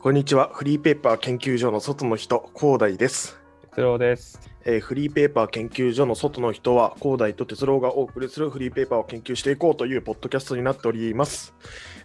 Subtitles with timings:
[0.00, 0.48] こんにちは。
[0.54, 3.36] フリーペーパー研究所の外の人、広大です。
[3.70, 4.38] 哲郎です。
[4.64, 11.52] えーフリーペーパー研究所の外の人は、広大と哲郎がお送りするフリーペーパーを研究していこうというポッドキャストになっております。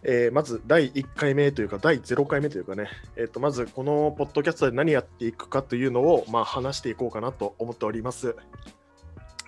[0.01, 8.35] えーまず、第1回目というか、第0回目というかね、えーとまず、このポッドキャストで何やっていくかというのを、まあ、話していこうかなと思っております。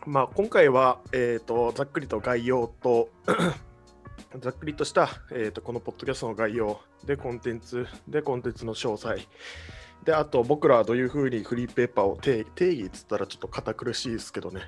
[0.06, 3.10] まあ、今回は、えーと、ざっくりと概要と、
[4.40, 9.20] ざっくりとした、えー、とこのポッドキャストの概要でコンテンツでコンテンツの詳細
[10.04, 14.62] であと僕らはどういうふうにフリーペーパーを定定義っつったらちょっと堅苦しいですけどね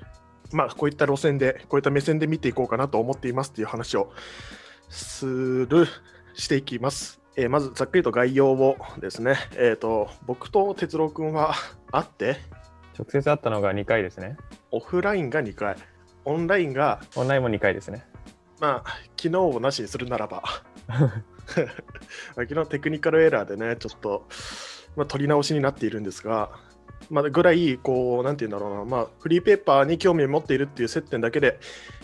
[0.52, 4.12] まあこういった路線でこういった目線で見ていこうかなと思っていますっていう話を
[4.88, 5.86] する
[6.34, 11.54] していきます、えーまずざっくりと概要をですねえっ、と僕と哲郎君は
[11.92, 12.36] 会って
[12.98, 14.36] 直接会ったのが2回ですね。
[14.72, 15.76] オフラインが2回
[16.24, 18.04] オンラインがオンラインも2回ですね。
[18.60, 20.42] まあ、昨日をなしにするならば、
[22.34, 24.26] 昨日テクニカルエラーでね、ちょっと、
[24.96, 26.50] まあ、取り直しになっているんですが、
[27.10, 31.58] まあ、ぐらい、こう、なんて言うんだろうな、まあ、フリーペーパーに興味を持っているっていう接点だけで、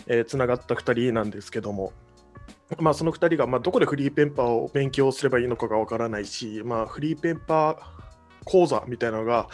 [0.07, 1.93] えつながった2人なんですけども、
[2.79, 7.77] まあ、その2人が、まあ、どこでフリーペーパーを勉強すればいいのかがわからないし、まあ、フリーペーパー
[8.45, 9.47] 講座みたいなのが、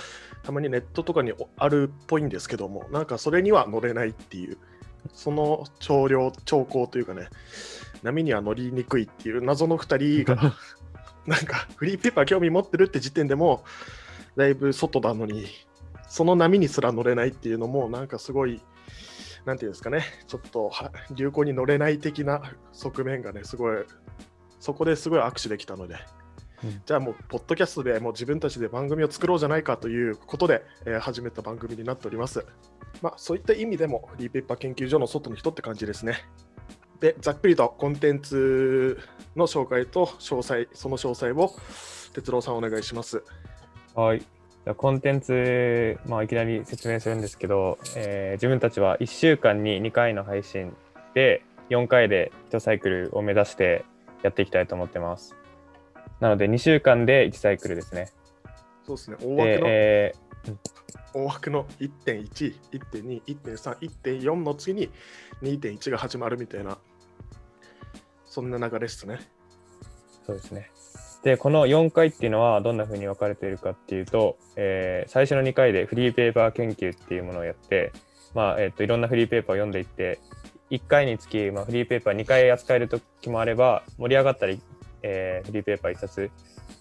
[0.44, 4.58] たまにネットとかにあるっぽいんですけども、なんかそれには乗れないっていう、
[5.14, 7.30] その潮量、兆候というかね、
[8.04, 10.56] 波には乗りにくいっていう謎の2人が、
[11.26, 13.64] なんかフリーペーパー興味持ってるって時点でも、
[14.36, 15.48] だいぶ外なのに、
[16.08, 18.62] その波にすら乗れないっていうのも、なんかすごい、
[19.46, 22.42] なんていうんですかね、ちょっとは流行に乗れない的な
[22.72, 23.78] 側面がね、すごい、
[24.60, 25.96] そこですごい握手できたので、
[26.64, 32.46] うんじゃあもう、ポッドキャストでもう自分たちで番組を作ろうじゃないかということで、えー始めた番組になっております。
[33.02, 36.25] まあ、そういった意味でも、フリーペーパー研究所の外の人って感じですね。
[37.00, 39.00] で、ざっくりとコンテンツ
[39.36, 41.56] の紹介と詳細、その詳細を、
[42.14, 43.23] 哲郎さんお願いします。
[43.95, 44.20] はい。
[44.20, 50.76] じゃあコンテンツ、まあ、いきなり説明するんですけど、えー自分たちは1週間に2回の配信
[51.16, 53.86] で4回で1サイクルを目指して
[54.21, 55.36] やっていきたいと思ってます。
[56.20, 58.11] なので2週間で1サイクルですね。
[58.86, 60.14] そうですね、大枠で、の、え
[61.14, 64.90] 大枠の1.1、1.2、1.3、1.4の次に
[65.42, 66.78] 2.1が始まるみたいな、
[68.26, 69.16] そんな流れですね。
[69.16, 70.72] ーそうですね。
[71.24, 77.92] で、この4回っていうのはどんな風に分かれているかっていうと、えー最初の2回でフリーペーパー研究っていうものをやって、
[78.34, 80.20] まあえっといろんなフリーペーパーを読んでいって
[80.70, 84.62] 1回につき、まあ、フリーペーパー2回扱える時もあれば盛り上がったり、
[85.04, 86.32] えーフリーペーパー1冊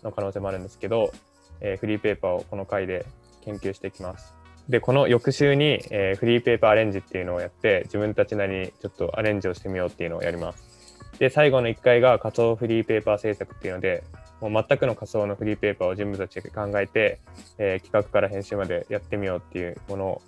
[0.03, 1.12] の可能性もあるんですけど、
[1.60, 3.04] えーフリーペーパーをこの回で
[3.44, 4.34] 研究していきます。
[4.68, 11.04] でこの翌週に、えーフリーペーパーアレンジっていうのをやって自分たちなりにちょっとアレンジをしてみようっていうのをやります。
[11.18, 14.04] で最後の1回が仮想フリーペーパー制作っていうので
[14.40, 17.20] もう全くの仮想のフリーペーパーを自分たちで考えて、
[17.58, 20.22] えー企画から編集までやってみようっていうものを、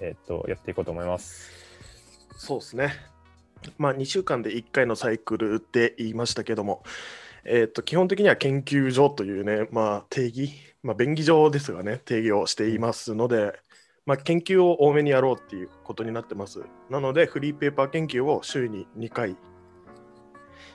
[0.00, 1.50] えーっとやっていこうと思います。
[2.36, 2.94] そうですね。
[3.78, 6.82] まあ、2週間で1回のサイクルって言いましたけども、
[7.44, 13.58] えー、と基本的には研究所というね、まあ、定義、まあ、便宜上ですがね、定義をしていますので、
[14.06, 16.62] まあ、研究を多めにやろうっていうことになってます。
[16.88, 19.36] なので、フリーペーパー研究を週に2回、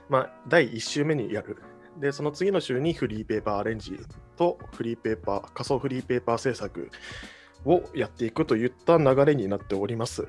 [0.09, 1.57] まあ、第1週目にやる。
[1.99, 3.99] で、その次の週にフリーペーパーアレンジ
[4.35, 6.89] とフリーペーパー、仮想フリーペーパー制作
[7.65, 10.27] をやっていくといった流れになっております。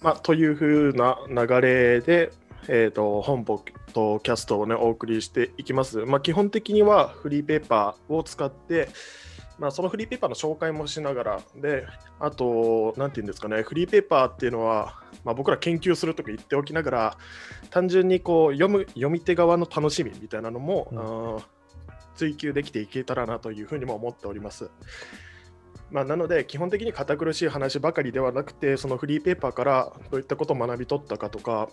[0.00, 2.32] まあ、というふうな流れで、
[2.68, 5.98] えー、と本ポッドキャストを、ね、お送りしていきます。
[6.04, 8.88] まあ、基本的にはフリーペーパーを使って、
[9.58, 11.86] まあ、そのフリーペーパーの紹介もしながら、で、
[12.18, 17.18] あと、なんていうんですかね、フリーペーパーっていうのは、まあ、僕ら研究するとか言っておきながら、
[17.70, 21.60] 単純にこう読む読み手側の楽しみみたいなのも、うん
[22.20, 24.70] 追求できていけたらなというふうにも思っております。
[25.90, 31.70] まあ、なので、基本的に堅苦しい話ばかりではなくて、そのフリーペーパーからどういったことを学び取ったかとか、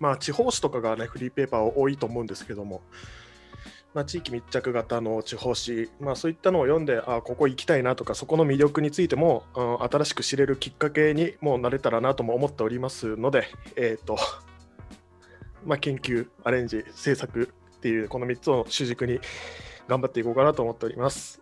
[0.00, 2.82] まあ、地方紙とかがね、フリーペーパー多いと思うんですけども、
[3.94, 14.16] まあ、地域密着型の地方紙、まあ、そういったのを読んで、あここ行きたいなとか、そこの魅力についても、うん新しく知れるきっかけにもなれたらなとも思っておりますので、えっ、と、
[15.64, 19.20] まあ、研究、アレンジ、制作っていう、この3つを主軸に
[19.88, 21.40] 頑張っていこうかなと思っております。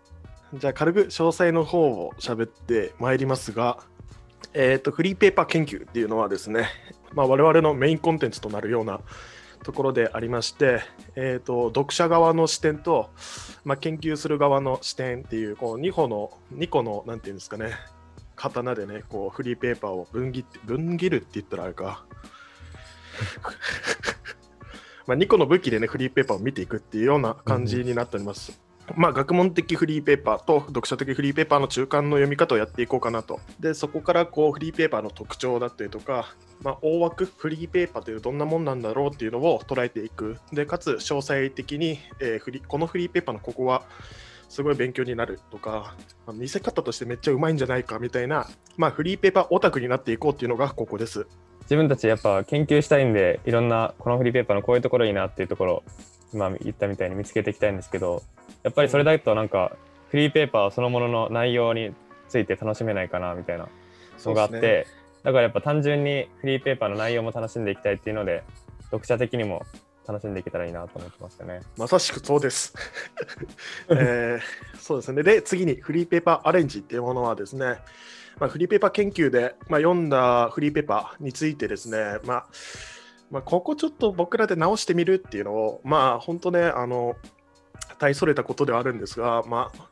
[0.54, 3.80] じゃあ、軽く詳細の方を喋ってまいりますが、
[4.58, 6.68] えっ、と、フリーペーパー研究っていうのはですね、
[7.12, 9.00] まあ、我々のメインコンテンツとなるような
[9.62, 10.80] ところでありまして、
[11.14, 13.10] えー、と読者側の視点と、
[13.64, 17.72] まあ、研究する側の視点っていうこう2個の2個のなんていうんですかね
[18.34, 22.06] 刀でねこうフリーペーパーを分切って分切るって言ったらあれか
[25.06, 28.65] まあ、2個の武器でね、フリーペーパーを見ていくっていうような感じになっております。
[28.94, 33.40] まあ、学問的フリーペーパーと読書的フリーペーパーの中間の読み方をやっていこうかなと。
[33.58, 40.38] で、そこからこうフリーペーパーの特徴だったりとか、まあ、大枠フリーペーパーというどんなもんなんだろうっていうのを捉えていく。
[40.52, 43.82] で、かつ詳細的に、えーフリこのフリーペーパーのここは
[44.48, 45.96] すごい勉強になるとか、
[46.26, 51.26] まあ見せ方としてめっちゃうまいんじゃないかみたいな、まあ、フリーペーパーオタクになっていこうっていうのがここです。
[51.62, 55.82] 自分たちやっぱ研究したいんでいろんなこのフリーペーパーのこういうところいいなっていうところ
[56.32, 58.22] 今言ったみたいに見つけていきたいんですけど
[58.62, 59.76] やっぱりそれだとなんか
[60.10, 61.92] フリーペーパーそのものの内容に
[62.28, 63.68] ついて楽しめないかなみたいな
[64.24, 64.86] のがあって、ね
[65.26, 68.44] だからやっぱ単純にフリーペーパーの内容も楽しんでいきたいっていうので
[68.92, 69.66] 読者的にも
[70.06, 71.62] 楽しんでいけたらいいなと思ってますよね。
[71.76, 72.72] まさしくそうです。
[73.90, 75.24] えーそうですね。
[75.24, 77.78] で、次にフリーペーパーアレンジっていうものはですね、
[78.38, 82.46] まあ、フリーペーパー研究で、まあ、読んだフリーペーパーについてですね、まあ、
[83.30, 87.16] まあ、ここちょっと僕らで直してみるっていうのを、まあ、本当ね、あの、
[87.98, 89.88] 大それたことではあるんですが、まあ、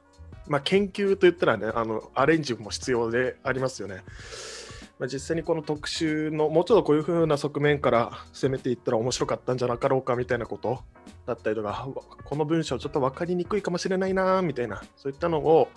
[0.47, 4.03] まあ、研究と言ったらね、あの、アレンジも必要でありますよね。
[4.99, 10.85] まあ、実際にこの特集のもうちょっとこういう風な側面から攻めていったら面白かったんじゃなかろうかみたいなこと
[11.27, 11.89] だったりとか、
[12.25, 15.69] この文章ちょっと分かりにくいかもしれないなみたいな、そういったのを、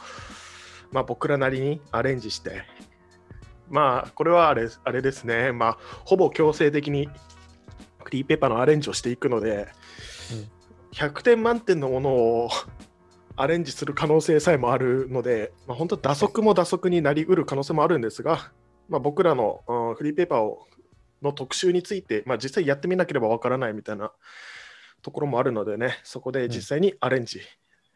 [0.91, 2.63] まあ、僕らなりにアレンジして、
[3.69, 7.09] まあ、これはあれあれですね、まあ、ほぼ強制的に
[8.07, 9.67] フリーペーパーのアレンジをしていくので、
[10.93, 12.49] 100点満点のものを
[13.35, 18.53] アレンジする可能性さえもあるので、まあ、本当、打足も打足になりうる可能性もあるんですが、
[18.87, 20.65] まあ、僕らの、うんフリーペーパーを
[21.21, 24.13] の特集について、まあ、実際やってみなければわからないみたいな
[25.01, 27.41] ところもあるのでね、そこで実際にアレンジ、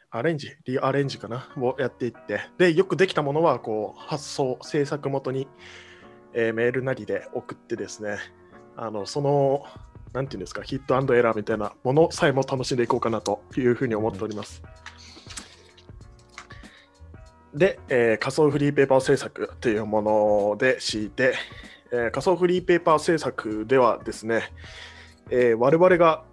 [0.10, 5.48] アレンジ、リアレンジかな、をやっていって、で、よくできたものはこう発想、制作元に、
[6.34, 8.18] えーメールなりで送ってですね、
[8.76, 9.66] あのその、
[10.14, 14.62] なんていうんですか、ヒットエラーみたいなものさえも楽しんでいこうかなというふうに思っております。
[17.54, 21.36] で、えー仮想フリーペーパー制作というもので敷いて、
[21.92, 24.52] えー仮想フリーペーパー制作ではですね、
[25.30, 26.24] えー我々が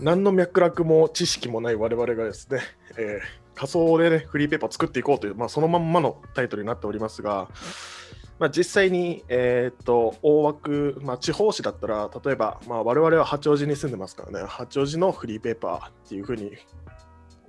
[0.00, 2.60] 何の脈絡も知識もない我々がですね、
[2.98, 7.48] えー仮想で、ね、フリーペーパー作っていこうという、まあ、そのまんまのタイトルになっておりますが、
[8.38, 16.52] まあ、実際に、えーっと大枠、まあ、地方紙だったら、例えば、まあ、我々は八王子に住んでますからね、八王子のフリーペーパーっていうふうに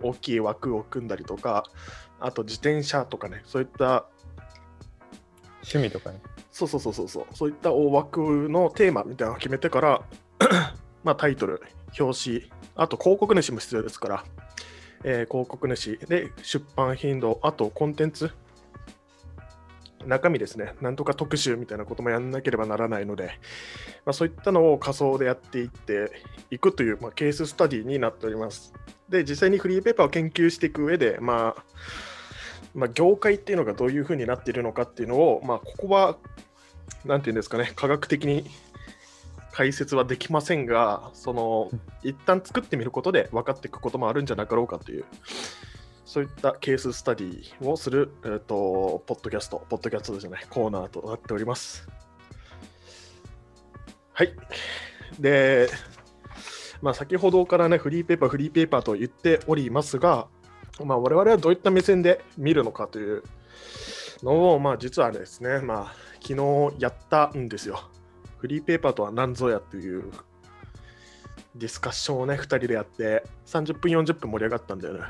[0.01, 1.63] 大きい枠を組んだりとか、
[2.19, 4.05] あと自転車とかね、そういった、
[5.63, 6.21] 趣味とかね。
[6.51, 10.01] そうそうそうそうそう、そういった大枠のテーマみたいなのを決めてから、
[11.03, 11.61] まあ、タイトル、
[11.99, 14.23] 表紙、あと広告主も必要ですから、
[15.03, 18.31] えー広告主で出版頻度、あとコンテンツ、
[20.05, 23.39] 中身ですね、なんとか特集みたいなこともやんなければならないので、
[24.05, 26.11] まあ、そういったのを仮想でやっていって
[26.51, 28.73] いくという、まあ、ケーススタディになっております。
[29.09, 31.63] で、実際にフリーペーパーを研究していく上で、まあ、
[32.73, 36.17] まあ、業界っていうのがどういうふうになっているのかっていうのを、まあ、ここは、
[37.05, 38.45] なんていうんですかね、科学的に
[39.51, 41.71] 解説はできませんが、その、
[42.03, 45.05] 一旦作ってみることで分かっていくこともあるんじゃなかろうかという、
[46.05, 51.87] そういったケーススタディをする、えー、とポッドキャスト、ポッドキャストじゃない、コーナーとなっております。
[54.13, 54.33] はい。
[55.19, 55.67] で、
[56.81, 60.27] まあ、先ほどからね、フリーペーパー、フリーペーパーと言っておりますが、
[60.83, 63.23] まあ、我々はどういった目線で見るのかという
[64.21, 67.79] のを、まあ、実はですね、まあ、昨日やったんですよ。
[68.37, 70.11] フリーペーパーとは何ぞやという
[71.55, 75.01] ディスカッションをね、2人でやって、30分、40分盛り上がったんだよね。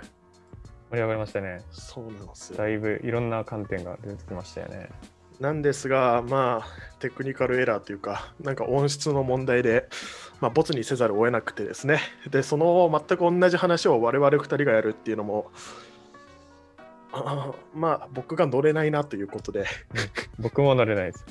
[0.96, 1.62] 盛り上がりましたね。
[1.72, 2.58] そうなんですよ。
[2.58, 4.90] だいぶいろんな観点が出てきましたよね。
[5.42, 9.90] なんですが、まあ、テクニカルエラーというか、なんか音質の問題で、
[10.40, 12.00] まあ、ボツにせざるを得なくてですね、
[12.32, 15.52] で、その全く同じ話を我々2人がやるっていうのも、
[17.12, 19.66] あまあ、僕が乗れないなということで、
[20.40, 21.26] 僕も乗れないです。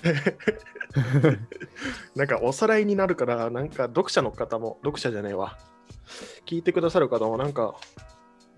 [2.14, 5.56] なんかおさらいになるから、なんか読者の方も、読者じゃねえわ、
[6.44, 7.74] 聞いてくださる方も、なんか、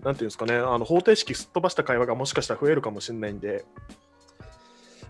[0.03, 3.65] なんていうんですかね、あの方程式すっ飛ばした会話がもしかしたら増えるかもしれないんで、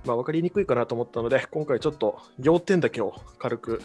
[0.05, 3.81] まあ、分かりにくいかなと思ったので、今回ちょっと要点だけを軽く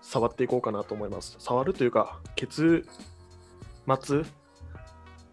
[0.00, 1.36] 触っていこうかなと思います。
[1.38, 2.86] 触るというか、結
[4.00, 4.22] 末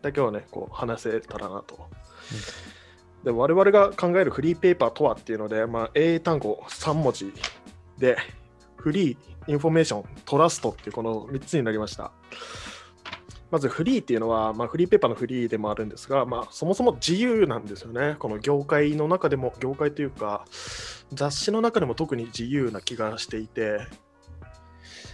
[0.02, 1.88] だけをね、こう話せたらなと。
[3.24, 7.34] で我々が考えるフリーペーパーとはっていうので、まあ、英単語3文字
[7.98, 8.18] で、
[8.78, 12.12] フリー、インフォメーション、トラストっていうこの3つになりました。
[13.52, 18.16] まずフリーっていうのは、まあ、フリーペーパーのフリーでもあるんですが、まあ、そもそも自由なんですよね。
[18.20, 20.46] この業界の中でも、業界というか、
[21.12, 23.80] 雑誌の中でも特に自由な気がしていて、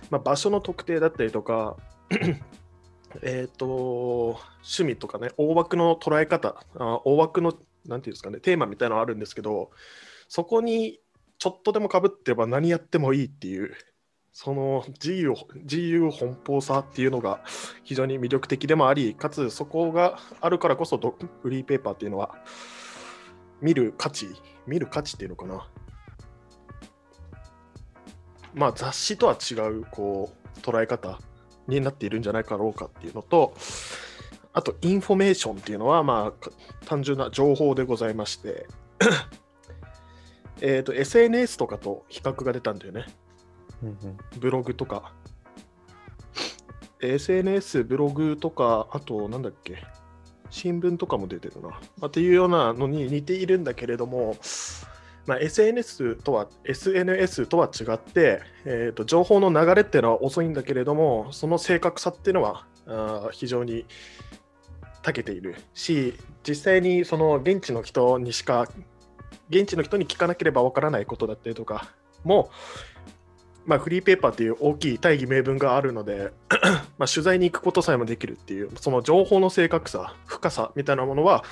[0.09, 1.77] まあ、場所の特定だったりとか、
[3.21, 7.53] えっと、趣味とかね、大枠の捉え方、あ大枠の、
[7.85, 9.71] なんていうんですかね、テーマみたいなのあるんですけど、
[10.27, 10.99] そこに
[11.37, 13.73] ちょっとでもかぶってれば何やってもいいっていう、
[14.37, 17.39] その自由自由奔放さっていうのが
[17.85, 22.35] 非常に魅力的でもあり、かつそこがあるからこそドフリーペーパーっていうのは
[23.61, 24.27] 見る価値、
[24.67, 25.65] 見る価値っていうのかな。
[28.53, 31.17] まあ雑誌とは違うこう捉え方
[31.69, 33.55] になっているんじゃないかろうかっていうのと、
[34.51, 36.49] あとインフォメーションっていうのはまあ
[36.85, 38.67] 単純な情報でございまして
[40.59, 43.05] えっと SNS とかと比較が出たんだよね。
[44.39, 45.13] ブログとか。
[47.01, 49.83] SNS、ブログとか、あと、なんだっけ、
[50.49, 51.69] 新聞とかも出てるな。
[51.69, 54.37] まあ、っていうようなのに似ているんだけれども、
[55.27, 63.85] まあ、SNS とは SNS とは違って、えーと、情報の流れっていうのは遅いんだけれども、その正確さっていうのはあ非常に
[65.01, 66.13] 長けているし、
[66.47, 68.67] 実際にその現地の人にしか、
[69.49, 71.89] 現地の人に聞かなければわからないことだったりとか
[72.23, 72.51] も、
[73.65, 76.31] まあ、フリーペーパーっていう大きい大義名分があるので、
[76.97, 81.43] まあ、取材に行くことさえもできるっていう、その情報の正確さ、深さみたいなものは、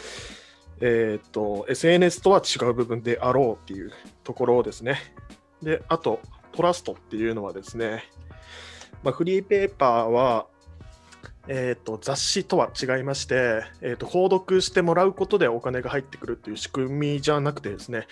[0.80, 3.92] えーっと、SNS とは違う部分であろうっていう
[4.24, 5.00] ところですね。
[5.62, 6.20] で、あと、
[6.52, 8.04] トラストっていうのはですね、
[9.02, 10.48] まあ、フリーペーパーは、
[11.50, 18.08] えーっと雑誌とは違いまして、えーっと購読してもらうことでお金が入ってくるっていう仕組みじゃなくてですね、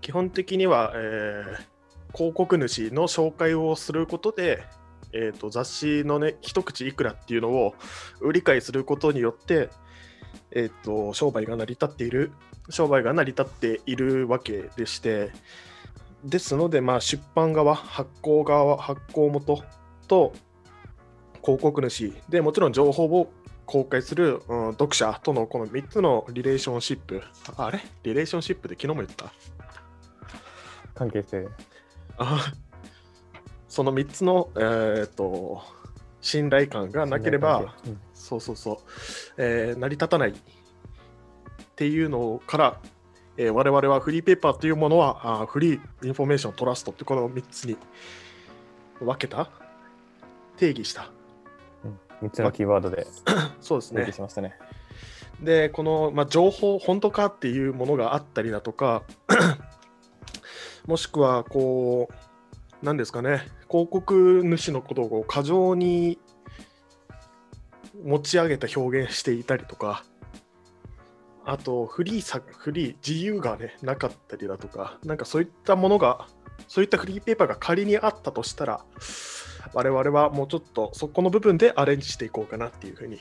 [0.00, 1.72] 基本的には、えー
[2.14, 4.64] 広告主の紹介をすることで、
[5.12, 7.74] えー、と雑誌のね一口いくらっていうのを
[8.32, 9.70] 理解することによって、
[10.50, 12.32] えー、と商売が成り立っている
[12.70, 15.32] 商売が成り立っているわけでして
[16.24, 19.62] ですので、まあ、出版側発行側発行元
[20.06, 20.32] と
[21.42, 23.32] 広告主でもちろん情報を
[23.66, 27.22] 公開する、うん読者とのこの3つのリレーションシップ。
[27.56, 27.80] あれ？
[28.02, 29.32] リレーションシップで昨日も言った。
[30.94, 31.48] 関係性。
[32.18, 32.52] あ
[33.68, 35.62] その3つの、えー、と
[36.20, 38.00] 信頼感がなければ、うん。
[38.12, 38.76] そうそうそう、
[39.38, 40.34] えー成り立たないっ
[41.74, 42.80] ていうのから、
[43.36, 47.76] えー我々はフリーペーパーというものはあーフリーインフォメーショントラストってこの3つに
[49.00, 49.50] 分けた
[50.56, 51.10] 定義した。
[52.20, 53.06] うん、3つのキーワードで
[53.60, 54.12] そうですね。
[54.12, 54.54] しましたね。
[55.40, 59.02] でこの、まあ、情報本当かっていうものがあったりだとか
[60.86, 66.18] もしくはこう何ですかね広告主のことを過剰に
[68.04, 70.04] 持ち上げた表現していたりとか
[71.44, 76.26] あとフリーさフリー自由がねなかったりだとかなんかそういったものが
[76.68, 78.84] そういったフリーペーパーが仮にあったとしたら
[79.74, 83.18] 我々はもうちょっとそこの部分でアレンジしていこうかなっていうふうに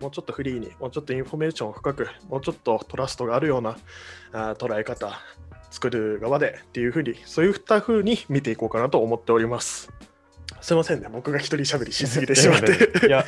[0.00, 3.76] もうちょっとフリーに、もうちょっとインフォメーションを深く、もうちょっとトラストがあるような
[4.32, 5.18] あ捉え方、
[5.74, 9.90] 作る側でっていうふうに、そういったふうに見ていこうかなと思っております。
[10.60, 13.08] すいませんね、僕が一人喋りしすぎてしまって。
[13.08, 13.26] いや、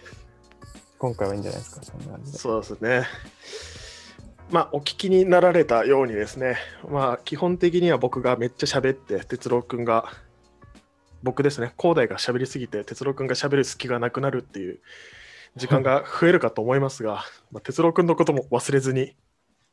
[0.98, 2.38] 今回はいいんじゃないですか、そんな感じで。
[2.38, 3.06] そうですね。
[4.50, 10.12] まあ、お聞きになられたようにですね、まあ、基本的には僕がめっちゃ喋って、哲郎くんが、
[11.22, 14.80] 僕ですね、広大が喋りすぎて、哲郎くんが喋る隙がなくなるっていう
[15.56, 19.16] 時間が増えるかと思いますが、まあ、哲郎くんのことも忘れずに、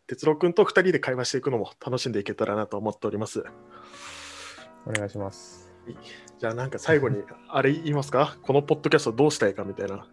[0.08, 3.44] 哲郎くんと2人で会話していくのも楽しんでいけたらなと思っております。
[4.86, 5.72] お願いします。
[6.40, 8.38] じゃあなんか最後に、あれ言いますか？
[8.44, 10.08] このポッドキャストどうしたいかみたいな。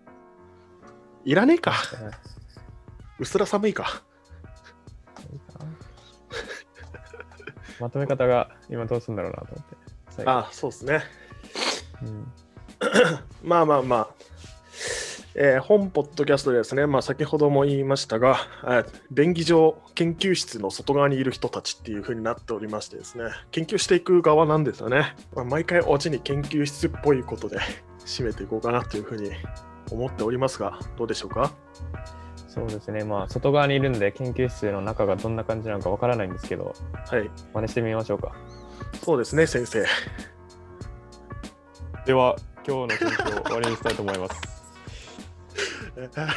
[1.25, 1.75] いらねえか。
[3.18, 4.02] うすら寒いか。
[7.80, 9.76] まとめ方が今どうするんだろうなと思って。
[10.11, 11.02] 最後あそうですね。
[12.02, 12.32] うん
[13.42, 14.08] まあまあまあ、
[15.34, 25.16] えー本ポッドキャストでですね、まあ、先ほども言いましたが、えー便宜上研究室の外側にいる人たちっていう風になっておりましてですね、研究していく側なんですよね。
[25.34, 27.58] まあ、毎回オチに研究室っぽいことで
[28.04, 29.30] 締めていこうかなという風に
[29.90, 31.52] 思っておりますが、どうでしょうか？
[32.48, 36.74] そうですね、まあ、外側にいるんで、研究室の中がどんな感じなのかわからないんですけど、
[37.06, 38.32] はい、真似してみましょうか。
[39.02, 39.86] そうですね、先生。
[42.04, 42.36] では、
[42.68, 44.51] 今日の研究を終わりにしたいと思います。
[45.96, 46.34] あ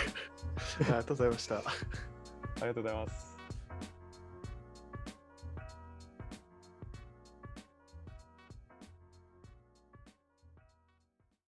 [0.80, 1.58] りがとうございました。
[1.58, 1.62] あ
[2.62, 3.35] りがとうございます。